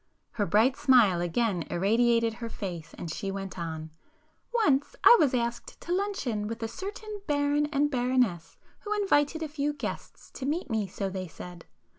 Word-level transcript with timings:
Her 0.31 0.47
bright 0.47 0.75
smile 0.75 1.21
again 1.21 1.61
irradiated 1.69 2.33
her 2.41 2.49
face 2.49 2.95
and 2.97 3.11
she 3.11 3.29
went 3.29 3.59
on—"Once 3.59 4.95
I 5.03 5.15
was 5.19 5.35
asked 5.35 5.79
to 5.79 5.93
luncheon 5.93 6.47
with 6.47 6.63
a 6.63 6.67
certain 6.67 7.21
baron 7.27 7.67
and 7.67 7.91
baroness 7.91 8.57
who 8.79 8.93
invited 8.99 9.43
a 9.43 9.47
few 9.47 9.73
guests 9.73 10.31
"to 10.31 10.47
meet 10.47 10.71
me," 10.71 10.87
so 10.87 11.07
they 11.07 11.27
said. 11.27 11.65